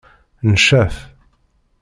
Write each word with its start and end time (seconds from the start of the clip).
Ncef. 0.49 0.95